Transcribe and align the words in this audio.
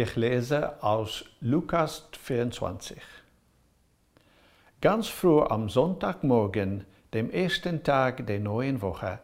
Ich 0.00 0.14
lese 0.14 0.80
aus 0.80 1.24
Lukas 1.40 2.08
24. 2.20 2.98
Ganz 4.80 5.08
früh 5.08 5.40
am 5.40 5.68
Sonntagmorgen, 5.68 6.84
dem 7.12 7.32
ersten 7.32 7.82
Tag 7.82 8.24
der 8.28 8.38
neuen 8.38 8.80
Woche, 8.80 9.18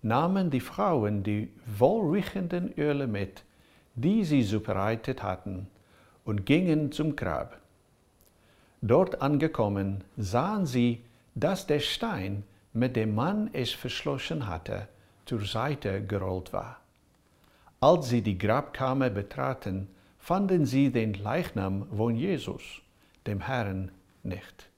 nahmen 0.00 0.48
die 0.48 0.60
Frauen 0.60 1.24
die 1.24 1.52
wohlriechenden 1.66 2.72
Öle 2.78 3.06
mit, 3.06 3.42
die 3.96 4.24
sie 4.24 4.46
zubereitet 4.46 5.22
hatten, 5.22 5.68
und 6.24 6.46
gingen 6.46 6.90
zum 6.90 7.16
Grab. 7.16 7.60
Dort 8.80 9.20
angekommen, 9.20 10.04
sahen 10.16 10.64
sie, 10.64 11.04
dass 11.34 11.66
der 11.66 11.80
Stein, 11.80 12.44
mit 12.72 12.96
dem 12.96 13.14
man 13.14 13.50
es 13.52 13.72
verschlossen 13.72 14.46
hatte, 14.46 14.88
zur 15.26 15.44
Seite 15.44 16.02
gerollt 16.02 16.54
war. 16.54 16.80
Als 17.78 18.08
sie 18.08 18.22
die 18.22 18.38
Grabkammer 18.38 19.10
betraten, 19.10 19.88
fanden 20.24 20.64
sie 20.64 20.90
den 20.90 21.12
Leichnam 21.12 21.86
von 21.94 22.16
Jesus, 22.16 22.80
dem 23.26 23.42
Herrn, 23.42 23.90
nicht. 24.22 24.70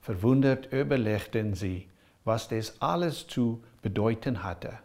Verwundert 0.00 0.72
überlegten 0.72 1.52
sie, 1.52 1.86
was 2.24 2.48
das 2.48 2.80
alles 2.80 3.26
zu 3.26 3.62
bedeuten 3.82 4.42
hatte. 4.42 4.78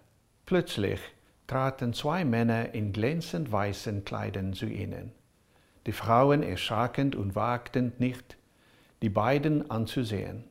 Plötzlich 0.46 1.00
traten 1.48 1.94
zwei 1.94 2.26
Männer 2.26 2.74
in 2.74 2.92
glänzend 2.92 3.54
weißen 3.54 4.04
Kleidern 4.04 4.52
zu 4.52 4.66
ihnen. 4.66 5.14
Die 5.86 5.94
Frauen 5.94 6.44
erschraken 6.44 7.14
und 7.14 7.36
wagten 7.36 7.94
nicht, 8.00 8.36
die 9.02 9.08
beiden 9.08 9.72
anzusehen. 9.72 10.44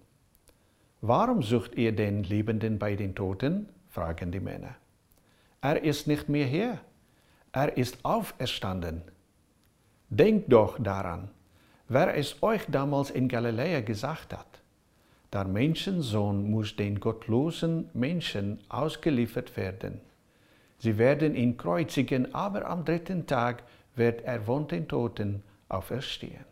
Warum 1.02 1.42
sucht 1.42 1.74
ihr 1.74 1.92
den 1.92 2.22
Liebenden 2.22 2.78
bei 2.78 2.96
den 2.96 3.14
Toten? 3.14 3.68
fragen 3.90 4.32
die 4.32 4.40
Männer. 4.40 4.74
Er 5.60 5.84
ist 5.84 6.06
nicht 6.06 6.30
mehr 6.30 6.46
hier. 6.46 6.80
Er 7.52 7.76
ist 7.76 8.02
auferstanden. 8.06 9.02
Denkt 10.10 10.50
doch 10.50 10.78
daran, 10.82 11.30
wer 11.88 12.16
es 12.16 12.42
euch 12.42 12.64
damals 12.68 13.10
in 13.10 13.28
Galiläa 13.28 13.80
gesagt 13.80 14.32
hat. 14.32 14.62
Der 15.32 15.44
Menschensohn 15.44 16.50
muss 16.50 16.74
den 16.76 16.98
gottlosen 16.98 17.90
Menschen 17.92 18.58
ausgeliefert 18.70 19.54
werden. 19.58 20.00
Sie 20.78 20.96
werden 20.96 21.34
ihn 21.34 21.58
kreuzigen, 21.58 22.34
aber 22.34 22.66
am 22.66 22.86
dritten 22.86 23.26
Tag 23.26 23.64
wird 23.96 24.22
er 24.22 24.40
von 24.40 24.66
den 24.66 24.88
Toten 24.88 25.42
auferstehen. 25.68 26.46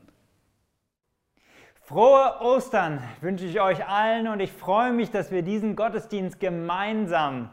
Frohe 1.80 2.40
Ostern 2.40 3.02
wünsche 3.22 3.46
ich 3.46 3.60
euch 3.60 3.86
allen 3.86 4.28
und 4.28 4.40
ich 4.40 4.52
freue 4.52 4.92
mich, 4.92 5.10
dass 5.10 5.30
wir 5.30 5.42
diesen 5.42 5.76
Gottesdienst 5.76 6.40
gemeinsam 6.40 7.48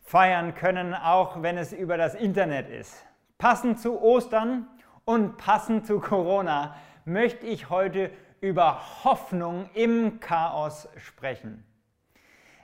feiern 0.00 0.54
können, 0.54 0.94
auch 0.94 1.42
wenn 1.42 1.58
es 1.58 1.72
über 1.72 1.96
das 1.96 2.14
Internet 2.14 2.68
ist. 2.70 3.04
Passend 3.38 3.78
zu 3.78 4.00
Ostern 4.00 4.66
und 5.04 5.36
passend 5.36 5.86
zu 5.86 6.00
Corona 6.00 6.76
möchte 7.04 7.46
ich 7.46 7.70
heute 7.70 8.10
über 8.40 9.04
Hoffnung 9.04 9.68
im 9.74 10.20
Chaos 10.20 10.88
sprechen. 10.96 11.64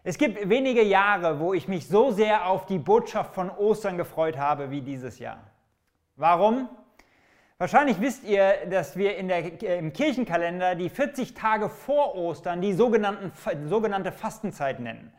Es 0.03 0.17
gibt 0.17 0.49
wenige 0.49 0.83
Jahre, 0.83 1.41
wo 1.41 1.53
ich 1.53 1.69
mich 1.69 1.87
so 1.87 2.11
sehr 2.11 2.47
auf 2.47 2.65
die 2.65 2.79
Botschaft 2.79 3.35
von 3.35 3.51
Ostern 3.51 3.99
gefreut 3.99 4.39
habe 4.39 4.71
wie 4.71 4.81
dieses 4.81 5.19
Jahr. 5.19 5.39
Warum? 6.17 6.69
Wahrscheinlich 7.59 8.01
wisst 8.01 8.25
ihr, 8.25 8.67
dass 8.71 8.97
wir 8.97 9.19
in 9.19 9.29
der, 9.29 9.63
äh, 9.63 9.79
im 9.79 9.93
Kirchenkalender 9.93 10.75
die 10.75 10.89
40 10.89 11.35
Tage 11.35 11.69
vor 11.69 12.15
Ostern 12.15 12.63
die 12.63 12.73
sogenannte 12.73 14.13
Fastenzeit 14.13 14.81
nennen. 14.81 15.13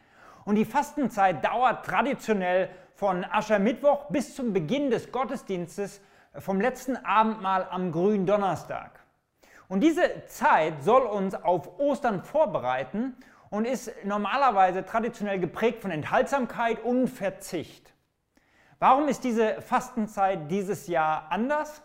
Und 0.46 0.56
die 0.56 0.66
Fastenzeit 0.66 1.46
dauert 1.46 1.86
traditionell 1.86 2.70
von 2.96 3.24
Aschermittwoch 3.24 4.06
bis 4.10 4.36
zum 4.36 4.54
Beginn 4.54 4.90
des 4.90 5.12
Gottesdienstes 5.12 6.02
vom 6.38 6.62
letzten 6.62 6.98
Abendmahl 6.98 7.68
am 7.70 7.92
grünen 7.92 8.26
Donnerstag. 8.26 9.02
Und 9.68 9.82
diese 9.82 10.26
Zeit 10.28 10.84
soll 10.84 11.04
uns 11.04 11.36
auf 11.36 11.80
Ostern 11.80 12.24
vorbereiten 12.24 13.16
und 13.50 13.66
ist 13.66 13.92
normalerweise 14.04 14.86
traditionell 14.86 15.40
geprägt 15.40 15.82
von 15.82 15.92
Enthaltsamkeit 15.92 16.84
und 16.84 17.08
Verzicht. 17.08 17.94
Warum 18.80 19.08
ist 19.08 19.24
diese 19.24 19.62
Fastenzeit 19.62 20.50
dieses 20.50 20.88
Jahr 20.88 21.28
anders? 21.32 21.84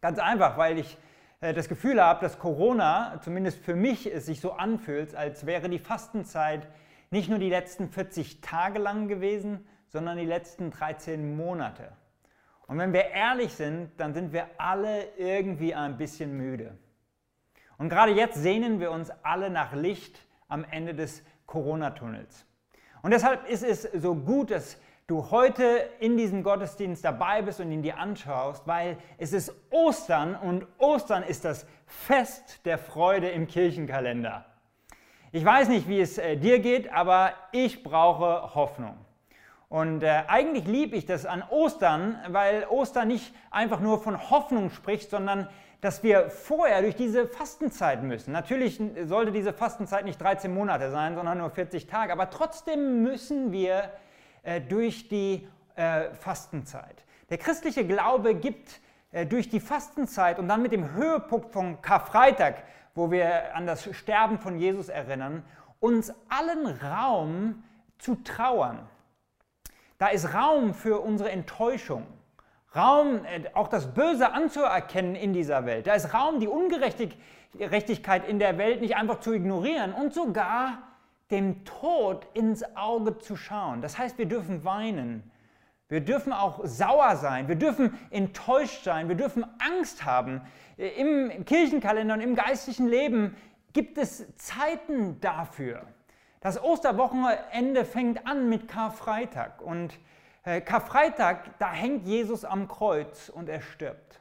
Ganz 0.00 0.18
einfach, 0.18 0.58
weil 0.58 0.78
ich 0.78 0.98
äh, 1.40 1.52
das 1.54 1.68
Gefühl 1.68 2.02
habe, 2.02 2.20
dass 2.20 2.38
Corona, 2.38 3.20
zumindest 3.22 3.58
für 3.58 3.76
mich, 3.76 4.12
es 4.12 4.26
sich 4.26 4.40
so 4.40 4.52
anfühlt, 4.52 5.14
als 5.14 5.46
wäre 5.46 5.68
die 5.68 5.78
Fastenzeit 5.78 6.66
nicht 7.10 7.28
nur 7.28 7.38
die 7.38 7.50
letzten 7.50 7.88
40 7.88 8.40
Tage 8.40 8.78
lang 8.78 9.06
gewesen, 9.06 9.66
sondern 9.88 10.16
die 10.16 10.24
letzten 10.24 10.70
13 10.70 11.36
Monate. 11.36 11.92
Und 12.72 12.78
wenn 12.78 12.94
wir 12.94 13.10
ehrlich 13.10 13.52
sind, 13.52 13.90
dann 13.98 14.14
sind 14.14 14.32
wir 14.32 14.46
alle 14.56 15.04
irgendwie 15.18 15.74
ein 15.74 15.98
bisschen 15.98 16.34
müde. 16.34 16.78
Und 17.76 17.90
gerade 17.90 18.12
jetzt 18.12 18.36
sehnen 18.36 18.80
wir 18.80 18.92
uns 18.92 19.10
alle 19.22 19.50
nach 19.50 19.74
Licht 19.74 20.18
am 20.48 20.64
Ende 20.64 20.94
des 20.94 21.22
Corona-Tunnels. 21.44 22.46
Und 23.02 23.10
deshalb 23.10 23.46
ist 23.46 23.62
es 23.62 23.82
so 23.82 24.14
gut, 24.14 24.52
dass 24.52 24.80
du 25.06 25.30
heute 25.30 25.86
in 26.00 26.16
diesem 26.16 26.42
Gottesdienst 26.42 27.04
dabei 27.04 27.42
bist 27.42 27.60
und 27.60 27.70
ihn 27.70 27.82
dir 27.82 27.98
anschaust, 27.98 28.66
weil 28.66 28.96
es 29.18 29.34
ist 29.34 29.54
Ostern 29.68 30.34
und 30.34 30.66
Ostern 30.78 31.24
ist 31.24 31.44
das 31.44 31.66
Fest 31.84 32.64
der 32.64 32.78
Freude 32.78 33.28
im 33.28 33.48
Kirchenkalender. 33.48 34.46
Ich 35.30 35.44
weiß 35.44 35.68
nicht, 35.68 35.90
wie 35.90 36.00
es 36.00 36.16
äh, 36.16 36.38
dir 36.38 36.58
geht, 36.60 36.90
aber 36.90 37.34
ich 37.52 37.82
brauche 37.82 38.54
Hoffnung. 38.54 38.96
Und 39.72 40.02
äh, 40.02 40.24
eigentlich 40.28 40.66
liebe 40.66 40.96
ich 40.96 41.06
das 41.06 41.24
an 41.24 41.42
Ostern, 41.48 42.18
weil 42.28 42.66
Ostern 42.68 43.08
nicht 43.08 43.34
einfach 43.50 43.80
nur 43.80 44.02
von 44.02 44.28
Hoffnung 44.28 44.68
spricht, 44.68 45.08
sondern 45.08 45.48
dass 45.80 46.02
wir 46.02 46.28
vorher 46.28 46.82
durch 46.82 46.94
diese 46.94 47.26
Fastenzeit 47.26 48.02
müssen. 48.02 48.32
Natürlich 48.32 48.78
sollte 49.04 49.32
diese 49.32 49.54
Fastenzeit 49.54 50.04
nicht 50.04 50.20
13 50.20 50.52
Monate 50.52 50.90
sein, 50.90 51.14
sondern 51.14 51.38
nur 51.38 51.48
40 51.48 51.86
Tage, 51.86 52.12
aber 52.12 52.28
trotzdem 52.28 53.02
müssen 53.02 53.50
wir 53.50 53.88
äh, 54.42 54.60
durch 54.60 55.08
die 55.08 55.48
äh, 55.74 56.10
Fastenzeit. 56.20 57.06
Der 57.30 57.38
christliche 57.38 57.86
Glaube 57.86 58.34
gibt 58.34 58.78
äh, 59.10 59.24
durch 59.24 59.48
die 59.48 59.60
Fastenzeit 59.60 60.38
und 60.38 60.48
dann 60.48 60.60
mit 60.60 60.72
dem 60.72 60.92
Höhepunkt 60.92 61.50
von 61.50 61.80
Karfreitag, 61.80 62.62
wo 62.94 63.10
wir 63.10 63.56
an 63.56 63.66
das 63.66 63.88
Sterben 63.96 64.38
von 64.38 64.58
Jesus 64.58 64.90
erinnern, 64.90 65.42
uns 65.80 66.12
allen 66.28 66.66
Raum 66.66 67.64
zu 67.96 68.16
trauern. 68.16 68.86
Da 70.02 70.08
ist 70.08 70.34
Raum 70.34 70.74
für 70.74 70.98
unsere 70.98 71.30
Enttäuschung, 71.30 72.04
Raum, 72.74 73.24
äh, 73.24 73.44
auch 73.54 73.68
das 73.68 73.94
Böse 73.94 74.32
anzuerkennen 74.32 75.14
in 75.14 75.32
dieser 75.32 75.64
Welt. 75.64 75.86
Da 75.86 75.94
ist 75.94 76.12
Raum, 76.12 76.40
die 76.40 76.48
Ungerechtigkeit 76.48 78.26
in 78.26 78.40
der 78.40 78.58
Welt 78.58 78.80
nicht 78.80 78.96
einfach 78.96 79.20
zu 79.20 79.32
ignorieren 79.32 79.92
und 79.92 80.12
sogar 80.12 80.78
dem 81.30 81.64
Tod 81.64 82.26
ins 82.34 82.64
Auge 82.74 83.18
zu 83.18 83.36
schauen. 83.36 83.80
Das 83.80 83.96
heißt, 83.96 84.18
wir 84.18 84.26
dürfen 84.26 84.64
weinen. 84.64 85.30
Wir 85.88 86.00
dürfen 86.00 86.32
auch 86.32 86.62
sauer 86.64 87.14
sein. 87.14 87.46
Wir 87.46 87.54
dürfen 87.54 87.96
enttäuscht 88.10 88.82
sein. 88.82 89.08
Wir 89.08 89.14
dürfen 89.14 89.46
Angst 89.60 90.04
haben. 90.04 90.40
Äh, 90.78 90.88
Im 91.00 91.44
Kirchenkalender 91.44 92.14
und 92.14 92.22
im 92.22 92.34
geistlichen 92.34 92.88
Leben 92.88 93.36
gibt 93.72 93.98
es 93.98 94.34
Zeiten 94.34 95.20
dafür. 95.20 95.86
Das 96.42 96.60
Osterwochenende 96.60 97.84
fängt 97.84 98.26
an 98.26 98.48
mit 98.48 98.66
Karfreitag 98.66 99.62
und 99.62 99.96
äh, 100.42 100.60
Karfreitag, 100.60 101.56
da 101.60 101.70
hängt 101.70 102.04
Jesus 102.04 102.44
am 102.44 102.66
Kreuz 102.66 103.28
und 103.28 103.48
er 103.48 103.60
stirbt. 103.60 104.20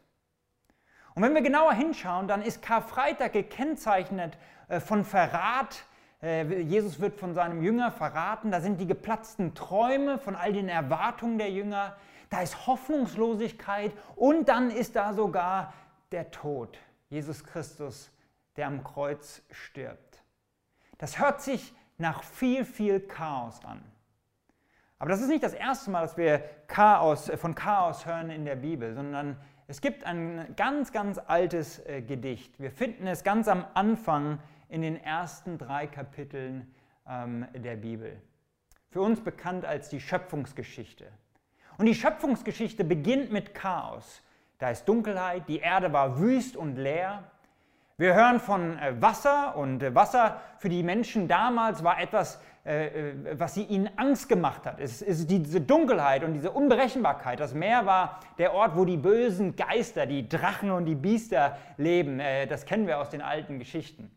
Und 1.16 1.24
wenn 1.24 1.34
wir 1.34 1.42
genauer 1.42 1.74
hinschauen, 1.74 2.28
dann 2.28 2.44
ist 2.44 2.62
Karfreitag 2.62 3.34
gekennzeichnet 3.34 4.38
äh, 4.68 4.80
von 4.80 5.04
Verrat. 5.04 5.84
Äh, 6.22 6.62
Jesus 6.62 7.00
wird 7.00 7.20
von 7.20 7.34
seinem 7.34 7.64
Jünger 7.64 7.92
verraten. 7.92 8.52
Da 8.52 8.62
sind 8.62 8.80
die 8.80 8.86
geplatzten 8.86 9.56
Träume 9.56 10.20
von 10.20 10.36
all 10.36 10.54
den 10.54 10.70
Erwartungen 10.70 11.40
der 11.40 11.50
Jünger. 11.50 11.98
Da 12.30 12.44
ist 12.44 12.68
Hoffnungslosigkeit 12.68 13.94
und 14.16 14.48
dann 14.48 14.70
ist 14.70 14.96
da 14.96 15.16
sogar 15.16 15.74
der 16.12 16.30
Tod. 16.30 16.78
Jesus 17.10 17.44
Christus, 17.44 18.12
der 18.58 18.68
am 18.68 18.84
Kreuz 18.84 19.42
stirbt. 19.50 20.22
Das 21.00 21.18
hört 21.18 21.42
sich 21.42 21.74
nach 22.02 22.24
viel, 22.24 22.66
viel 22.66 23.00
Chaos 23.00 23.64
an. 23.64 23.82
Aber 25.00 25.10
das 25.10 25.22
ist 25.22 25.30
nicht 25.30 25.44
das 25.44 25.54
erste 25.54 25.90
Mal, 25.90 26.02
dass 26.02 26.18
wir 26.18 26.44
Chaos, 26.68 27.30
äh, 27.30 27.38
von 27.38 27.56
Chaos 27.56 28.06
hören 28.06 28.30
in 28.30 28.46
der 28.46 28.56
Bibel, 28.56 28.94
sondern 28.94 29.38
es 29.68 29.82
gibt 29.82 30.04
ein 30.04 30.54
ganz, 30.58 30.92
ganz 30.92 31.18
altes 31.18 31.80
äh, 31.86 32.02
Gedicht. 32.02 32.60
Wir 32.60 32.72
finden 32.72 33.08
es 33.08 33.24
ganz 33.24 33.48
am 33.48 33.66
Anfang 33.74 34.40
in 34.68 34.82
den 34.82 35.02
ersten 35.02 35.58
drei 35.58 35.88
Kapiteln 35.88 36.72
ähm, 37.08 37.48
der 37.54 37.78
Bibel. 37.78 38.22
Für 38.90 39.02
uns 39.02 39.24
bekannt 39.24 39.66
als 39.66 39.90
die 39.90 40.02
Schöpfungsgeschichte. 40.02 41.08
Und 41.78 41.86
die 41.86 41.96
Schöpfungsgeschichte 41.96 42.84
beginnt 42.84 43.32
mit 43.32 43.56
Chaos. 43.56 44.22
Da 44.60 44.70
ist 44.70 44.86
Dunkelheit, 44.86 45.48
die 45.48 45.60
Erde 45.60 45.92
war 45.94 46.20
wüst 46.20 46.56
und 46.56 46.76
leer. 46.76 47.32
Wir 48.02 48.16
hören 48.16 48.40
von 48.40 48.80
äh, 48.80 49.00
Wasser 49.00 49.56
und 49.56 49.84
äh, 49.84 49.94
Wasser 49.94 50.42
für 50.58 50.70
die 50.70 50.82
Menschen 50.82 51.28
damals 51.28 51.84
war 51.84 52.02
etwas, 52.02 52.42
äh, 52.64 53.14
was 53.34 53.54
sie 53.54 53.62
ihnen 53.66 53.92
Angst 53.96 54.28
gemacht 54.28 54.66
hat. 54.66 54.80
Es 54.80 55.04
ist 55.04 55.30
diese 55.30 55.62
Dunkelheit 55.62 56.24
und 56.24 56.34
diese 56.34 56.50
Unberechenbarkeit. 56.50 57.40
Das 57.40 57.54
Meer 57.54 57.86
war 57.86 58.20
der 58.40 58.56
Ort, 58.56 58.76
wo 58.76 58.86
die 58.86 58.98
bösen 58.98 59.56
Geister, 59.56 60.08
die 60.08 60.28
Drachen 60.28 60.72
und 60.72 60.86
die 60.86 60.96
Biester 60.96 61.60
leben. 61.78 62.20
Das 62.50 62.66
kennen 62.66 62.88
wir 62.88 62.98
aus 62.98 63.12
den 63.12 63.22
alten 63.22 63.60
Geschichten. 63.60 64.10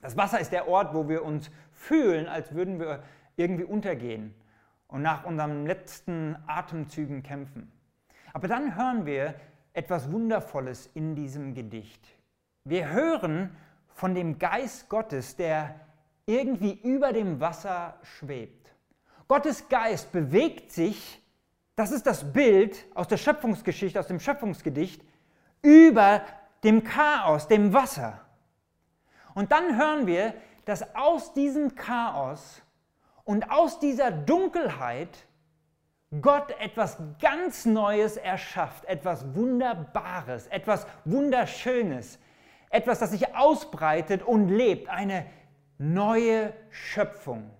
Das 0.00 0.16
Wasser 0.16 0.38
ist 0.38 0.52
der 0.52 0.68
Ort, 0.68 0.94
wo 0.94 1.08
wir 1.08 1.24
uns 1.24 1.50
fühlen, 1.72 2.28
als 2.28 2.54
würden 2.54 2.78
wir 2.78 3.02
irgendwie 3.34 3.64
untergehen 3.64 4.32
und 4.86 5.02
nach 5.02 5.24
unseren 5.24 5.66
letzten 5.66 6.36
Atemzügen 6.46 7.24
kämpfen. 7.24 7.72
Aber 8.32 8.46
dann 8.46 8.76
hören 8.76 9.06
wir 9.06 9.34
etwas 9.72 10.12
Wundervolles 10.12 10.86
in 10.94 11.16
diesem 11.16 11.52
Gedicht. 11.52 12.21
Wir 12.64 12.90
hören 12.90 13.56
von 13.94 14.14
dem 14.14 14.38
Geist 14.38 14.88
Gottes, 14.88 15.34
der 15.34 15.74
irgendwie 16.26 16.72
über 16.82 17.12
dem 17.12 17.40
Wasser 17.40 17.98
schwebt. 18.02 18.72
Gottes 19.26 19.68
Geist 19.68 20.12
bewegt 20.12 20.70
sich, 20.70 21.20
das 21.74 21.90
ist 21.90 22.06
das 22.06 22.32
Bild 22.32 22.86
aus 22.94 23.08
der 23.08 23.16
Schöpfungsgeschichte, 23.16 23.98
aus 23.98 24.06
dem 24.06 24.20
Schöpfungsgedicht, 24.20 25.02
über 25.60 26.22
dem 26.62 26.84
Chaos, 26.84 27.48
dem 27.48 27.72
Wasser. 27.72 28.20
Und 29.34 29.50
dann 29.50 29.76
hören 29.76 30.06
wir, 30.06 30.34
dass 30.64 30.94
aus 30.94 31.34
diesem 31.34 31.74
Chaos 31.74 32.62
und 33.24 33.50
aus 33.50 33.80
dieser 33.80 34.12
Dunkelheit 34.12 35.26
Gott 36.20 36.54
etwas 36.60 36.98
ganz 37.20 37.64
Neues 37.64 38.16
erschafft, 38.16 38.84
etwas 38.84 39.34
Wunderbares, 39.34 40.46
etwas 40.48 40.86
Wunderschönes, 41.04 42.20
etwas, 42.72 42.98
das 42.98 43.10
sich 43.10 43.36
ausbreitet 43.36 44.22
und 44.22 44.48
lebt, 44.48 44.88
eine 44.88 45.26
neue 45.78 46.52
Schöpfung. 46.70 47.50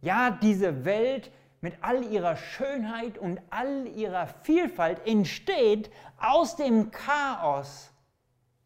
Ja, 0.00 0.30
diese 0.30 0.84
Welt 0.84 1.30
mit 1.60 1.74
all 1.80 2.02
ihrer 2.04 2.36
Schönheit 2.36 3.18
und 3.18 3.40
all 3.50 3.86
ihrer 3.86 4.26
Vielfalt 4.42 5.06
entsteht 5.06 5.90
aus 6.18 6.56
dem 6.56 6.90
Chaos, 6.90 7.92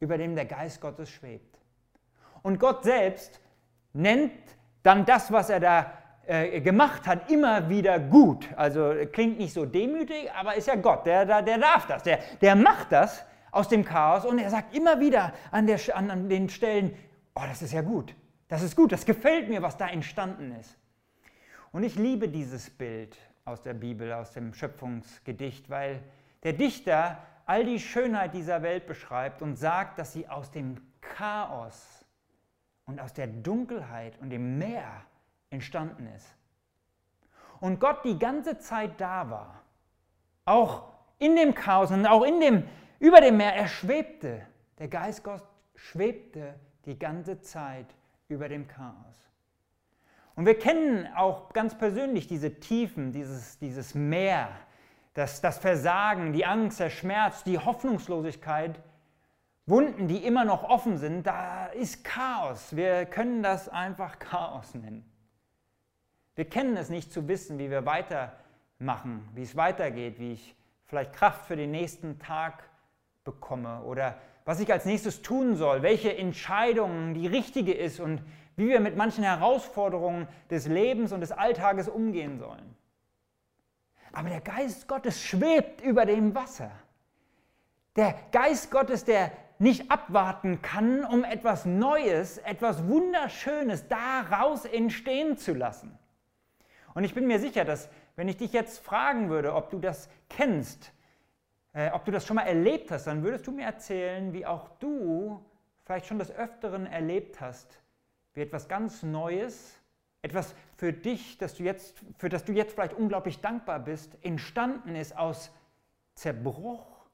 über 0.01 0.17
dem 0.17 0.35
der 0.35 0.47
Geist 0.47 0.81
Gottes 0.81 1.11
schwebt. 1.11 1.59
Und 2.43 2.59
Gott 2.59 2.85
selbst 2.85 3.41
nennt 3.93 4.33
dann 4.83 5.05
das, 5.05 5.33
was 5.33 5.51
er 5.51 5.61
da 5.61 5.93
äh, 6.27 6.61
gemacht 6.61 7.07
hat, 7.07 7.31
immer 7.31 7.69
wieder 7.69 7.99
gut. 7.99 8.49
Also 8.57 8.95
klingt 9.13 9.39
nicht 9.39 9.53
so 9.53 9.67
demütig, 9.67 10.31
aber 10.33 10.55
ist 10.55 10.69
ja 10.69 10.77
Gott, 10.77 11.05
der, 11.05 11.27
der, 11.27 11.43
der 11.43 11.59
darf 11.59 11.87
das, 11.87 12.03
der, 12.05 12.21
der 12.41 12.55
macht 12.55 12.93
das 12.93 13.25
aus 13.51 13.69
dem 13.69 13.85
Chaos 13.85 14.25
und 14.25 14.39
er 14.39 14.51
sagt 14.51 14.75
immer 14.75 15.01
wieder 15.01 15.33
an, 15.51 15.67
der, 15.67 15.79
an, 15.95 16.11
an 16.11 16.29
den 16.29 16.49
Stellen, 16.49 16.97
oh, 17.35 17.43
das 17.47 17.63
ist 17.63 17.73
ja 17.73 17.83
gut, 17.83 18.15
das 18.49 18.63
ist 18.63 18.77
gut, 18.77 18.93
das 18.93 19.07
gefällt 19.07 19.49
mir, 19.49 19.63
was 19.63 19.77
da 19.77 19.89
entstanden 19.89 20.53
ist. 20.53 20.77
Und 21.73 21.83
ich 21.83 21.97
liebe 21.97 22.29
dieses 22.29 22.71
Bild 22.71 23.17
aus 23.45 23.63
der 23.63 23.75
Bibel, 23.75 24.13
aus 24.13 24.33
dem 24.33 24.55
Schöpfungsgedicht, 24.55 25.69
weil 25.71 26.03
der 26.43 26.53
Dichter 26.53 27.19
all 27.45 27.65
die 27.65 27.79
Schönheit 27.79 28.35
dieser 28.35 28.63
Welt 28.63 28.87
beschreibt 28.87 29.41
und 29.43 29.57
sagt, 29.57 29.99
dass 29.99 30.13
sie 30.13 30.29
aus 30.29 30.51
dem 30.51 30.77
Chaos 31.01 32.05
und 32.87 33.01
aus 33.01 33.13
der 33.13 33.27
Dunkelheit 33.27 34.19
und 34.21 34.31
dem 34.31 34.59
Meer 34.59 35.03
entstanden 35.51 36.07
ist. 36.15 36.35
Und 37.61 37.81
Gott 37.81 38.05
die 38.05 38.19
ganze 38.19 38.59
Zeit 38.59 39.01
da 39.01 39.31
war, 39.31 39.63
auch 40.45 40.85
in 41.19 41.37
dem 41.37 41.55
Chaos 41.55 41.91
und 41.91 42.07
auch 42.07 42.25
in 42.25 42.41
dem 42.41 42.65
über 42.99 43.21
dem 43.21 43.37
Meer, 43.37 43.55
er 43.55 43.69
schwebte. 43.69 44.47
Der 44.79 44.89
Geist 44.89 45.25
Gott 45.25 45.43
schwebte 45.75 46.55
die 46.85 46.99
ganze 46.99 47.41
Zeit 47.41 47.87
über 48.29 48.49
dem 48.49 48.67
Chaos. 48.67 49.31
Und 50.35 50.47
wir 50.47 50.59
kennen 50.59 51.09
auch 51.15 51.53
ganz 51.53 51.77
persönlich 51.77 52.27
diese 52.27 52.61
Tiefen, 52.61 53.13
dieses, 53.13 53.59
dieses 53.59 53.95
Meer, 53.95 54.51
das, 55.15 55.41
das 55.41 55.59
Versagen, 55.59 56.33
die 56.33 56.45
Angst, 56.45 56.79
der 56.79 56.91
Schmerz, 56.91 57.43
die 57.43 57.59
Hoffnungslosigkeit, 57.59 58.79
Wunden, 59.69 60.07
die 60.07 60.19
immer 60.19 60.45
noch 60.45 60.63
offen 60.63 60.97
sind, 60.97 61.27
da 61.27 61.67
ist 61.67 62.05
Chaos. 62.05 62.77
Wir 62.77 63.05
können 63.05 63.43
das 63.43 63.69
einfach 63.69 64.19
Chaos 64.21 64.75
nennen. 64.75 65.05
Wir 66.37 66.49
kennen 66.49 66.77
es 66.77 66.91
nicht 66.91 67.13
zu 67.13 67.27
wissen, 67.27 67.59
wie 67.59 67.71
wir 67.71 67.87
weitermachen, 67.87 69.27
wie 69.35 69.43
es 69.43 69.57
weitergeht, 69.57 70.21
wie 70.21 70.35
ich 70.35 70.55
vielleicht 70.85 71.15
Kraft 71.15 71.47
für 71.47 71.57
den 71.57 71.71
nächsten 71.71 72.19
Tag 72.19 72.63
bekomme 73.27 73.83
oder 73.83 74.17
was 74.47 74.61
ich 74.61 74.73
als 74.73 74.87
nächstes 74.87 75.21
tun 75.21 75.57
soll, 75.57 75.83
welche 75.83 76.17
Entscheidung 76.17 77.13
die 77.13 77.27
richtige 77.27 77.75
ist 77.75 78.01
und 78.01 78.23
wie 78.57 78.69
wir 78.69 78.81
mit 78.81 78.97
manchen 78.97 79.25
Herausforderungen 79.25 80.29
des 80.49 80.67
Lebens 80.67 81.13
und 81.13 81.21
des 81.21 81.33
Alltages 81.33 81.89
umgehen 81.89 82.39
sollen. 82.39 82.75
Aber 84.13 84.31
der 84.31 84.41
Geist 84.41 84.89
Gottes 84.89 85.23
schwebt 85.23 85.83
über 85.83 86.07
dem 86.07 86.35
Wasser. 86.35 86.71
Der 87.97 88.15
Geist 88.33 88.71
Gottes, 88.71 89.05
der 89.05 89.33
nicht 89.59 89.91
abwarten 89.91 90.63
kann, 90.63 91.05
um 91.05 91.25
etwas 91.25 91.67
Neues, 91.67 92.39
etwas 92.39 92.87
Wunderschönes 92.87 93.89
daraus 93.89 94.65
entstehen 94.65 95.37
zu 95.37 95.53
lassen. 95.53 95.99
Und 96.95 97.05
ich 97.05 97.15
bin 97.15 97.27
mir 97.27 97.41
sicher, 97.41 97.65
dass 97.65 97.91
wenn 98.15 98.29
ich 98.29 98.37
dich 98.37 98.53
jetzt 98.53 98.79
fragen 98.79 99.29
würde, 99.29 99.55
ob 99.55 99.71
du 99.71 99.79
das 99.79 100.09
kennst, 100.31 100.93
äh, 101.77 101.91
ob 101.91 102.07
du 102.07 102.11
das 102.11 102.27
schon 102.27 102.37
mal 102.37 102.47
erlebt 102.47 102.91
hast, 102.91 103.07
dann 103.07 103.23
würdest 103.23 103.47
du 103.47 103.53
mir 103.53 103.67
erzählen, 103.67 104.33
wie 104.33 104.47
auch 104.47 104.71
du 104.79 105.45
vielleicht 105.85 106.07
schon 106.07 106.19
des 106.19 106.31
Öfteren 106.31 106.87
erlebt 106.87 107.43
hast, 107.43 107.83
wie 108.33 108.41
etwas 108.41 108.67
ganz 108.67 109.03
Neues, 109.03 109.79
etwas 110.23 110.55
für 110.79 110.95
dich, 110.95 111.37
das 111.37 111.55
du 111.55 111.65
jetzt, 111.65 112.03
für 112.17 112.31
das 112.31 112.47
du 112.47 112.53
jetzt 112.53 112.73
vielleicht 112.73 112.95
unglaublich 112.95 113.43
dankbar 113.43 113.79
bist, 113.79 114.17
entstanden 114.25 114.97
ist 114.97 115.19
aus 115.19 115.53
Zerbruch 116.15 117.07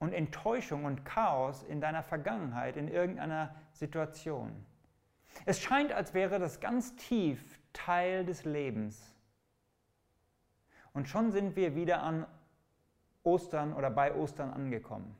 und 0.00 0.12
Enttäuschung 0.12 0.84
und 0.84 1.04
Chaos 1.04 1.62
in 1.62 1.80
deiner 1.80 2.02
Vergangenheit, 2.02 2.76
in 2.76 2.88
irgendeiner 2.88 3.54
Situation. 3.70 4.66
Es 5.44 5.60
scheint, 5.60 5.92
als 5.92 6.14
wäre 6.14 6.40
das 6.40 6.58
ganz 6.58 6.96
tief 6.96 7.60
Teil 7.72 8.26
des 8.26 8.44
Lebens. 8.44 9.14
Und 10.92 11.08
schon 11.08 11.30
sind 11.30 11.54
wir 11.54 11.76
wieder 11.76 12.02
an 12.02 12.26
Ostern 13.26 13.74
oder 13.74 13.90
bei 13.90 14.14
Ostern 14.14 14.50
angekommen. 14.50 15.14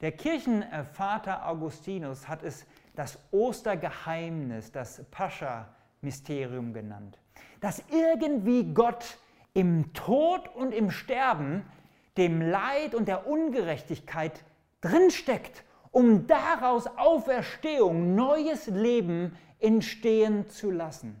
Der 0.00 0.12
Kirchenvater 0.12 1.46
Augustinus 1.46 2.28
hat 2.28 2.42
es 2.42 2.64
das 2.94 3.18
Ostergeheimnis, 3.32 4.72
das 4.72 5.02
Pascha-Mysterium 5.10 6.72
genannt, 6.72 7.18
dass 7.60 7.82
irgendwie 7.90 8.72
Gott 8.72 9.18
im 9.52 9.92
Tod 9.92 10.48
und 10.54 10.72
im 10.72 10.90
Sterben, 10.90 11.64
dem 12.16 12.40
Leid 12.40 12.94
und 12.94 13.08
der 13.08 13.26
Ungerechtigkeit 13.26 14.44
drinsteckt, 14.80 15.64
um 15.90 16.26
daraus 16.26 16.86
Auferstehung, 16.86 18.14
neues 18.14 18.66
Leben 18.66 19.36
entstehen 19.58 20.48
zu 20.48 20.70
lassen. 20.70 21.20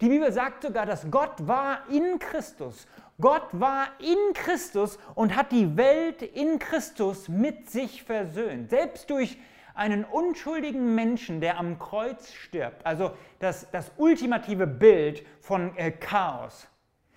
Die 0.00 0.08
Bibel 0.08 0.32
sagt 0.32 0.62
sogar, 0.62 0.86
dass 0.86 1.10
Gott 1.10 1.46
war 1.46 1.86
in 1.90 2.18
Christus. 2.18 2.86
Gott 3.20 3.48
war 3.52 3.88
in 3.98 4.34
Christus 4.34 4.98
und 5.14 5.36
hat 5.36 5.52
die 5.52 5.76
Welt 5.76 6.22
in 6.22 6.58
Christus 6.58 7.28
mit 7.28 7.70
sich 7.70 8.02
versöhnt. 8.02 8.70
Selbst 8.70 9.10
durch 9.10 9.38
einen 9.74 10.04
unschuldigen 10.04 10.94
Menschen, 10.94 11.40
der 11.40 11.58
am 11.58 11.78
Kreuz 11.78 12.32
stirbt. 12.32 12.84
Also 12.84 13.12
das, 13.38 13.70
das 13.70 13.92
ultimative 13.96 14.66
Bild 14.66 15.24
von 15.40 15.76
äh, 15.76 15.90
Chaos. 15.90 16.68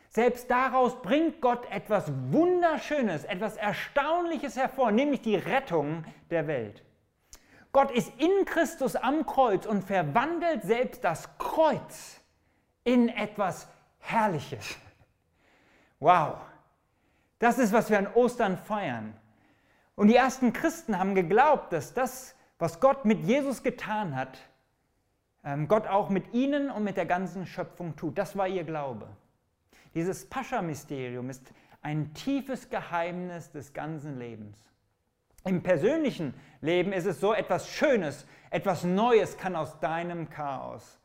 Selbst 0.10 0.50
daraus 0.52 1.02
bringt 1.02 1.42
Gott 1.42 1.66
etwas 1.72 2.12
Wunderschönes, 2.30 3.24
etwas 3.24 3.58
Erstaunliches 3.58 4.56
hervor, 4.56 4.92
nämlich 4.92 5.22
die 5.22 5.36
Rettung 5.36 6.06
der 6.30 6.48
Welt. 6.48 6.84
Gott 7.72 7.90
ist 7.90 8.12
in 8.20 8.46
Christus 8.46 8.96
am 8.96 9.26
Kreuz 9.26 9.66
und 9.66 9.84
verwandelt 9.84 10.62
selbst 10.62 11.04
das 11.04 11.28
Kreuz 11.40 12.22
in 12.84 13.10
etwas 13.10 13.68
Herrliches. 13.98 14.78
Wow, 16.04 16.36
das 17.40 17.60
ist, 17.60 17.72
was 17.72 17.90
wir 17.90 17.98
an 17.98 18.08
Ostern 18.14 18.58
feiern. 18.58 19.14
Und 19.96 20.10
die 20.10 20.18
ersten 20.18 20.52
Christen 20.52 21.00
haben 21.00 21.16
geglaubt, 21.16 21.72
dass 21.72 21.94
das, 21.94 22.36
was 22.60 22.82
Gott 22.82 23.06
mit 23.06 23.22
Jesus 23.22 23.64
getan 23.64 24.14
hat, 24.14 24.38
ähm, 25.46 25.70
Gott 25.70 25.88
auch 25.88 26.10
mit 26.10 26.34
ihnen 26.34 26.70
und 26.70 26.84
mit 26.84 26.98
der 26.98 27.06
ganzen 27.06 27.46
Schöpfung 27.46 27.96
tut. 27.96 28.18
Das 28.18 28.36
war 28.36 28.50
ihr 28.50 28.66
Glaube. 28.66 29.08
Dieses 29.94 30.30
Pascha-Mysterium 30.30 31.30
ist 31.30 31.54
ein 31.82 32.14
tiefes 32.14 32.70
Geheimnis 32.70 33.52
des 33.52 33.72
ganzen 33.72 34.20
Lebens. 34.20 34.58
Im 35.46 35.64
persönlichen 35.64 36.34
Leben 36.60 36.92
ist 36.92 37.06
es 37.06 37.22
so 37.22 37.34
etwas 37.34 37.70
Schönes, 37.70 38.28
etwas 38.50 38.84
Neues 38.84 39.38
kann 39.38 39.56
aus 39.56 39.80
deinem 39.80 40.30
Chaos 40.30 41.00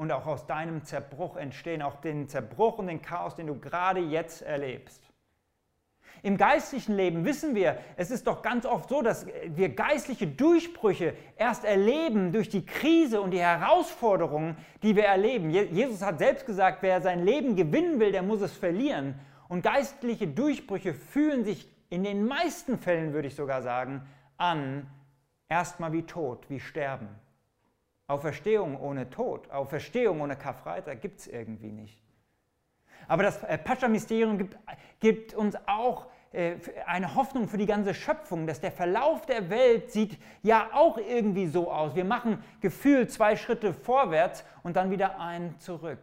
und 0.00 0.10
auch 0.12 0.24
aus 0.24 0.46
deinem 0.46 0.82
Zerbruch 0.82 1.36
entstehen, 1.36 1.82
auch 1.82 1.96
den 1.96 2.26
Zerbruch 2.26 2.78
und 2.78 2.86
den 2.86 3.02
Chaos, 3.02 3.34
den 3.34 3.48
du 3.48 3.60
gerade 3.60 4.00
jetzt 4.00 4.40
erlebst. 4.40 5.02
Im 6.22 6.38
geistlichen 6.38 6.96
Leben 6.96 7.26
wissen 7.26 7.54
wir, 7.54 7.76
es 7.98 8.10
ist 8.10 8.26
doch 8.26 8.40
ganz 8.40 8.64
oft 8.64 8.88
so, 8.88 9.02
dass 9.02 9.26
wir 9.26 9.68
geistliche 9.68 10.26
Durchbrüche 10.26 11.12
erst 11.36 11.66
erleben 11.66 12.32
durch 12.32 12.48
die 12.48 12.64
Krise 12.64 13.20
und 13.20 13.32
die 13.32 13.40
Herausforderungen, 13.40 14.56
die 14.82 14.96
wir 14.96 15.04
erleben. 15.04 15.50
Jesus 15.50 16.00
hat 16.00 16.18
selbst 16.18 16.46
gesagt, 16.46 16.78
wer 16.80 17.02
sein 17.02 17.22
Leben 17.22 17.54
gewinnen 17.54 18.00
will, 18.00 18.10
der 18.10 18.22
muss 18.22 18.40
es 18.40 18.52
verlieren. 18.52 19.20
Und 19.48 19.60
geistliche 19.60 20.26
Durchbrüche 20.26 20.94
fühlen 20.94 21.44
sich 21.44 21.68
in 21.90 22.04
den 22.04 22.26
meisten 22.26 22.78
Fällen, 22.78 23.12
würde 23.12 23.28
ich 23.28 23.34
sogar 23.34 23.60
sagen, 23.60 24.00
an, 24.38 24.86
erstmal 25.50 25.92
wie 25.92 26.04
Tod, 26.04 26.48
wie 26.48 26.58
Sterben. 26.58 27.08
Auferstehung 28.10 28.78
ohne 28.80 29.08
Tod, 29.08 29.50
Auferstehung 29.50 30.20
ohne 30.20 30.36
Karfreitag 30.36 31.00
gibt 31.00 31.20
es 31.20 31.28
irgendwie 31.28 31.70
nicht. 31.70 32.02
Aber 33.06 33.22
das 33.22 33.42
äh, 33.44 33.56
Pascha-Mysterium 33.56 34.36
gibt, 34.36 34.56
gibt, 34.98 35.34
uns 35.34 35.56
auch 35.66 36.06
äh, 36.32 36.56
eine 36.86 37.14
Hoffnung 37.14 37.48
für 37.48 37.56
die 37.56 37.66
ganze 37.66 37.94
Schöpfung, 37.94 38.46
dass 38.46 38.60
der 38.60 38.72
Verlauf 38.72 39.26
der 39.26 39.48
Welt 39.48 39.90
sieht 39.90 40.18
ja 40.42 40.70
auch 40.72 40.98
irgendwie 40.98 41.46
so 41.46 41.70
aus. 41.70 41.94
Wir 41.94 42.04
machen 42.04 42.42
gefühlt 42.60 43.10
zwei 43.12 43.36
Schritte 43.36 43.72
vorwärts 43.72 44.44
und 44.62 44.76
dann 44.76 44.90
wieder 44.90 45.20
einen 45.20 45.58
zurück. 45.58 46.00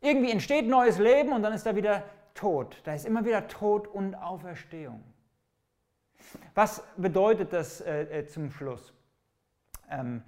Irgendwie 0.00 0.30
entsteht 0.30 0.66
neues 0.66 0.98
Leben 0.98 1.32
und 1.32 1.42
dann 1.42 1.54
ist 1.54 1.66
da 1.66 1.74
wieder 1.74 2.04
Tod. 2.34 2.80
Da 2.84 2.94
ist 2.94 3.06
immer 3.06 3.24
wieder 3.24 3.48
Tod 3.48 3.88
und 3.88 4.14
Auferstehung. 4.14 5.02
Was 6.54 6.82
bedeutet 6.96 7.52
das 7.52 7.80
äh, 7.80 8.20
äh 8.20 8.26
zum 8.26 8.50
Schluss? 8.50 8.95
Ähm, 9.90 10.22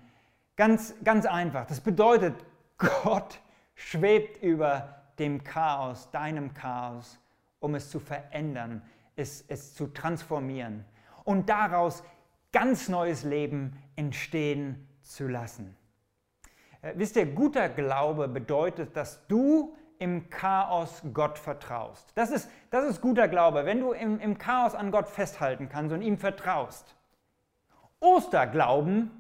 ganz, 0.56 0.94
ganz 1.04 1.26
einfach. 1.26 1.66
Das 1.66 1.80
bedeutet, 1.80 2.34
Gott 2.78 3.40
schwebt 3.74 4.42
über 4.42 5.02
dem 5.18 5.42
Chaos, 5.44 6.10
deinem 6.10 6.54
Chaos, 6.54 7.18
um 7.60 7.74
es 7.74 7.90
zu 7.90 8.00
verändern, 8.00 8.82
es, 9.16 9.44
es 9.48 9.74
zu 9.74 9.88
transformieren 9.88 10.84
und 11.24 11.48
daraus 11.48 12.04
ganz 12.52 12.88
neues 12.88 13.24
Leben 13.24 13.76
entstehen 13.96 14.88
zu 15.02 15.28
lassen. 15.28 15.76
Äh, 16.82 16.92
wisst 16.96 17.16
ihr, 17.16 17.26
guter 17.26 17.68
Glaube 17.68 18.28
bedeutet, 18.28 18.96
dass 18.96 19.26
du 19.26 19.76
im 19.98 20.30
Chaos 20.30 21.02
Gott 21.12 21.38
vertraust. 21.38 22.12
Das 22.14 22.30
ist, 22.30 22.48
das 22.70 22.84
ist 22.84 23.00
guter 23.00 23.26
Glaube, 23.26 23.64
wenn 23.64 23.80
du 23.80 23.92
im, 23.92 24.20
im 24.20 24.38
Chaos 24.38 24.74
an 24.74 24.90
Gott 24.90 25.08
festhalten 25.08 25.68
kannst 25.68 25.92
und 25.92 26.02
ihm 26.02 26.18
vertraust. 26.18 26.94
Osterglauben 28.00 29.10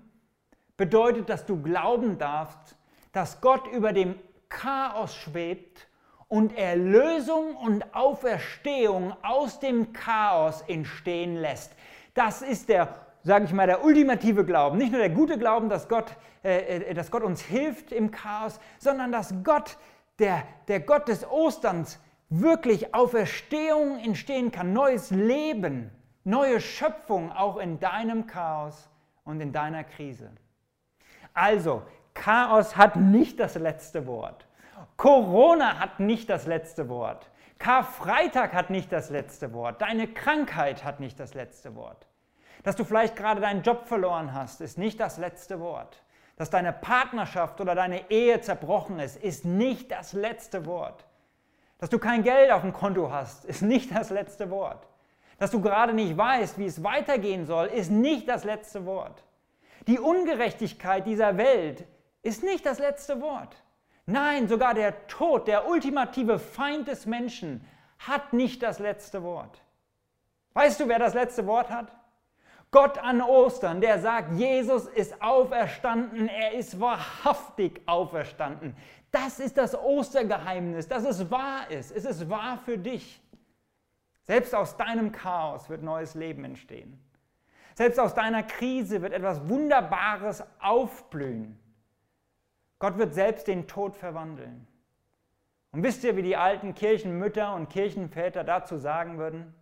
bedeutet, 0.78 1.28
dass 1.28 1.44
du 1.44 1.60
glauben 1.60 2.16
darfst, 2.16 2.76
dass 3.12 3.42
Gott 3.42 3.66
über 3.66 3.92
dem 3.92 4.14
Chaos 4.48 5.14
schwebt 5.14 5.86
und 6.28 6.56
Erlösung 6.56 7.56
und 7.56 7.94
Auferstehung 7.94 9.14
aus 9.22 9.60
dem 9.60 9.92
Chaos 9.92 10.62
entstehen 10.68 11.36
lässt. 11.36 11.72
Das 12.14 12.42
ist 12.42 12.68
der, 12.68 12.94
sage 13.22 13.44
ich 13.44 13.52
mal, 13.52 13.66
der 13.66 13.84
ultimative 13.84 14.44
Glauben. 14.44 14.78
Nicht 14.78 14.92
nur 14.92 15.00
der 15.00 15.10
gute 15.10 15.36
Glauben, 15.36 15.68
dass 15.68 15.88
Gott, 15.88 16.16
äh, 16.44 16.78
äh, 16.78 16.94
dass 16.94 17.10
Gott 17.10 17.22
uns 17.22 17.42
hilft 17.42 17.92
im 17.92 18.10
Chaos, 18.10 18.60
sondern 18.78 19.12
dass 19.12 19.34
Gott, 19.42 19.76
der, 20.18 20.44
der 20.68 20.80
Gott 20.80 21.08
des 21.08 21.28
Osterns, 21.28 21.98
wirklich 22.30 22.94
Auferstehung 22.94 23.98
entstehen 23.98 24.52
kann, 24.52 24.72
neues 24.72 25.10
Leben, 25.10 25.90
neue 26.24 26.60
Schöpfung 26.60 27.32
auch 27.32 27.56
in 27.56 27.80
deinem 27.80 28.26
Chaos 28.26 28.90
und 29.24 29.40
in 29.40 29.52
deiner 29.52 29.82
Krise. 29.82 30.30
Also, 31.34 31.82
Chaos 32.18 32.76
hat 32.76 32.96
nicht 32.96 33.38
das 33.38 33.54
letzte 33.54 34.06
Wort. 34.06 34.46
Corona 34.96 35.78
hat 35.78 36.00
nicht 36.00 36.28
das 36.28 36.46
letzte 36.46 36.88
Wort. 36.88 37.30
Karfreitag 37.58 38.52
hat 38.52 38.70
nicht 38.70 38.92
das 38.92 39.10
letzte 39.10 39.52
Wort. 39.52 39.80
Deine 39.80 40.08
Krankheit 40.08 40.84
hat 40.84 41.00
nicht 41.00 41.18
das 41.18 41.34
letzte 41.34 41.74
Wort. 41.76 42.06
Dass 42.64 42.76
du 42.76 42.84
vielleicht 42.84 43.16
gerade 43.16 43.40
deinen 43.40 43.62
Job 43.62 43.86
verloren 43.86 44.34
hast, 44.34 44.60
ist 44.60 44.78
nicht 44.78 44.98
das 45.00 45.18
letzte 45.18 45.60
Wort. 45.60 46.02
Dass 46.36 46.50
deine 46.50 46.72
Partnerschaft 46.72 47.60
oder 47.60 47.74
deine 47.74 48.10
Ehe 48.10 48.40
zerbrochen 48.40 48.98
ist, 49.00 49.16
ist 49.16 49.44
nicht 49.44 49.90
das 49.90 50.12
letzte 50.12 50.66
Wort. 50.66 51.04
Dass 51.78 51.90
du 51.90 51.98
kein 51.98 52.22
Geld 52.24 52.50
auf 52.50 52.62
dem 52.62 52.72
Konto 52.72 53.10
hast, 53.10 53.44
ist 53.44 53.62
nicht 53.62 53.94
das 53.94 54.10
letzte 54.10 54.50
Wort. 54.50 54.88
Dass 55.38 55.52
du 55.52 55.60
gerade 55.60 55.94
nicht 55.94 56.16
weißt, 56.16 56.58
wie 56.58 56.66
es 56.66 56.82
weitergehen 56.82 57.46
soll, 57.46 57.66
ist 57.66 57.90
nicht 57.90 58.28
das 58.28 58.42
letzte 58.44 58.84
Wort. 58.86 59.22
Die 59.88 59.98
Ungerechtigkeit 59.98 61.06
dieser 61.06 61.38
Welt 61.38 61.86
ist 62.22 62.44
nicht 62.44 62.66
das 62.66 62.78
letzte 62.78 63.22
Wort. 63.22 63.56
Nein, 64.04 64.46
sogar 64.46 64.74
der 64.74 65.06
Tod, 65.06 65.48
der 65.48 65.66
ultimative 65.66 66.38
Feind 66.38 66.88
des 66.88 67.06
Menschen, 67.06 67.66
hat 67.98 68.34
nicht 68.34 68.62
das 68.62 68.80
letzte 68.80 69.22
Wort. 69.22 69.62
Weißt 70.52 70.78
du, 70.78 70.88
wer 70.88 70.98
das 70.98 71.14
letzte 71.14 71.46
Wort 71.46 71.70
hat? 71.70 71.90
Gott 72.70 72.98
an 72.98 73.22
Ostern, 73.22 73.80
der 73.80 73.98
sagt, 73.98 74.34
Jesus 74.36 74.86
ist 74.88 75.22
auferstanden, 75.22 76.28
er 76.28 76.52
ist 76.52 76.78
wahrhaftig 76.78 77.80
auferstanden. 77.86 78.76
Das 79.10 79.40
ist 79.40 79.56
das 79.56 79.74
Ostergeheimnis, 79.74 80.86
dass 80.86 81.04
es 81.04 81.30
wahr 81.30 81.70
ist. 81.70 81.92
Es 81.92 82.04
ist 82.04 82.28
wahr 82.28 82.58
für 82.58 82.76
dich. 82.76 83.22
Selbst 84.24 84.54
aus 84.54 84.76
deinem 84.76 85.12
Chaos 85.12 85.70
wird 85.70 85.82
neues 85.82 86.14
Leben 86.14 86.44
entstehen. 86.44 87.02
Selbst 87.78 88.00
aus 88.00 88.12
deiner 88.12 88.42
Krise 88.42 89.02
wird 89.02 89.12
etwas 89.12 89.48
Wunderbares 89.48 90.42
aufblühen. 90.58 91.56
Gott 92.80 92.98
wird 92.98 93.14
selbst 93.14 93.46
den 93.46 93.68
Tod 93.68 93.96
verwandeln. 93.96 94.66
Und 95.70 95.84
wisst 95.84 96.02
ihr, 96.02 96.16
wie 96.16 96.22
die 96.22 96.36
alten 96.36 96.74
Kirchenmütter 96.74 97.54
und 97.54 97.70
Kirchenväter 97.70 98.42
dazu 98.42 98.78
sagen 98.78 99.18
würden? 99.18 99.54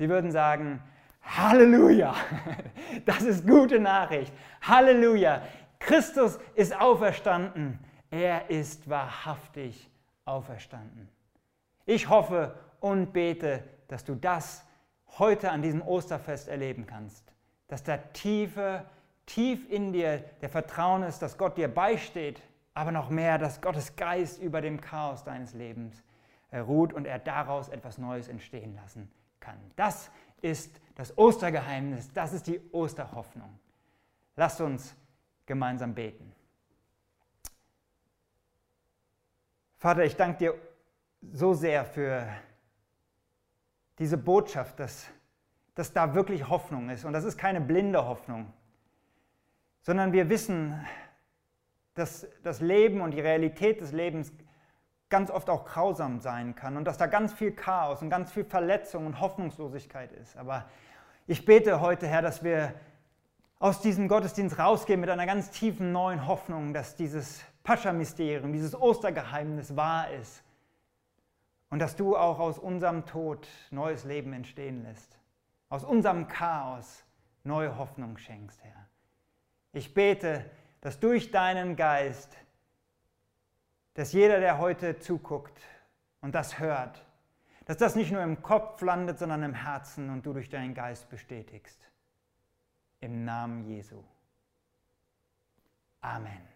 Sie 0.00 0.08
würden 0.08 0.32
sagen, 0.32 0.82
Halleluja, 1.22 2.16
das 3.06 3.22
ist 3.22 3.46
gute 3.46 3.78
Nachricht. 3.78 4.32
Halleluja, 4.62 5.42
Christus 5.78 6.40
ist 6.56 6.80
auferstanden. 6.80 7.78
Er 8.10 8.50
ist 8.50 8.90
wahrhaftig 8.90 9.88
auferstanden. 10.24 11.08
Ich 11.86 12.08
hoffe 12.08 12.56
und 12.80 13.12
bete, 13.12 13.62
dass 13.86 14.04
du 14.04 14.16
das 14.16 14.66
heute 15.18 15.50
an 15.50 15.62
diesem 15.62 15.82
Osterfest 15.82 16.48
erleben 16.48 16.86
kannst. 16.86 17.24
Dass 17.68 17.82
da 17.82 17.96
tiefe, 17.96 18.84
tief 19.26 19.68
in 19.70 19.92
dir 19.92 20.18
der 20.40 20.48
Vertrauen 20.48 21.02
ist, 21.02 21.20
dass 21.20 21.38
Gott 21.38 21.56
dir 21.56 21.68
beisteht, 21.68 22.40
aber 22.74 22.92
noch 22.92 23.10
mehr, 23.10 23.38
dass 23.38 23.60
Gottes 23.60 23.96
Geist 23.96 24.40
über 24.40 24.60
dem 24.60 24.80
Chaos 24.80 25.24
deines 25.24 25.54
Lebens 25.54 26.02
äh, 26.50 26.58
ruht 26.58 26.92
und 26.92 27.06
er 27.06 27.18
daraus 27.18 27.68
etwas 27.68 27.98
Neues 27.98 28.28
entstehen 28.28 28.74
lassen 28.74 29.10
kann. 29.40 29.58
Das 29.76 30.10
ist 30.40 30.80
das 30.94 31.16
Ostergeheimnis, 31.16 32.12
das 32.12 32.32
ist 32.32 32.46
die 32.46 32.60
Osterhoffnung. 32.72 33.58
Lasst 34.36 34.60
uns 34.60 34.94
gemeinsam 35.46 35.94
beten. 35.94 36.32
Vater, 39.78 40.04
ich 40.04 40.16
danke 40.16 40.38
dir 40.38 40.54
so 41.32 41.54
sehr 41.54 41.84
für 41.84 42.26
diese 44.00 44.16
Botschaft, 44.16 44.80
dass, 44.80 45.06
dass 45.74 45.92
da 45.92 46.14
wirklich 46.14 46.48
Hoffnung 46.48 46.88
ist. 46.88 47.04
Und 47.04 47.12
das 47.12 47.24
ist 47.24 47.36
keine 47.36 47.60
blinde 47.60 48.06
Hoffnung, 48.06 48.52
sondern 49.82 50.12
wir 50.12 50.28
wissen, 50.30 50.74
dass 51.94 52.26
das 52.42 52.60
Leben 52.60 53.02
und 53.02 53.12
die 53.12 53.20
Realität 53.20 53.80
des 53.80 53.92
Lebens 53.92 54.32
ganz 55.10 55.30
oft 55.30 55.50
auch 55.50 55.66
grausam 55.66 56.20
sein 56.20 56.54
kann 56.54 56.76
und 56.76 56.84
dass 56.84 56.96
da 56.96 57.06
ganz 57.06 57.34
viel 57.34 57.52
Chaos 57.52 58.00
und 58.00 58.08
ganz 58.10 58.32
viel 58.32 58.44
Verletzung 58.44 59.06
und 59.06 59.20
Hoffnungslosigkeit 59.20 60.12
ist. 60.12 60.36
Aber 60.36 60.64
ich 61.26 61.44
bete 61.44 61.80
heute, 61.80 62.06
Herr, 62.06 62.22
dass 62.22 62.42
wir 62.42 62.72
aus 63.58 63.82
diesem 63.82 64.08
Gottesdienst 64.08 64.58
rausgehen 64.58 65.00
mit 65.00 65.10
einer 65.10 65.26
ganz 65.26 65.50
tiefen 65.50 65.92
neuen 65.92 66.26
Hoffnung, 66.26 66.72
dass 66.72 66.96
dieses 66.96 67.42
Pascha-Mysterium, 67.64 68.52
dieses 68.52 68.74
Ostergeheimnis 68.74 69.76
wahr 69.76 70.10
ist 70.10 70.42
und 71.70 71.78
dass 71.78 71.96
du 71.96 72.16
auch 72.16 72.38
aus 72.38 72.58
unserem 72.58 73.06
Tod 73.06 73.48
neues 73.70 74.04
Leben 74.04 74.32
entstehen 74.32 74.82
lässt. 74.82 75.18
Aus 75.68 75.84
unserem 75.84 76.26
Chaos 76.26 77.04
neue 77.44 77.78
Hoffnung 77.78 78.18
schenkst, 78.18 78.62
Herr. 78.64 78.88
Ich 79.72 79.94
bete, 79.94 80.50
dass 80.80 80.98
durch 80.98 81.30
deinen 81.30 81.76
Geist, 81.76 82.36
dass 83.94 84.12
jeder, 84.12 84.40
der 84.40 84.58
heute 84.58 84.98
zuguckt 84.98 85.60
und 86.20 86.34
das 86.34 86.58
hört, 86.58 87.06
dass 87.66 87.76
das 87.76 87.94
nicht 87.94 88.10
nur 88.10 88.22
im 88.22 88.42
Kopf 88.42 88.82
landet, 88.82 89.20
sondern 89.20 89.44
im 89.44 89.54
Herzen 89.54 90.10
und 90.10 90.26
du 90.26 90.32
durch 90.32 90.48
deinen 90.48 90.74
Geist 90.74 91.08
bestätigst. 91.08 91.88
Im 92.98 93.24
Namen 93.24 93.64
Jesu. 93.64 94.02
Amen. 96.00 96.49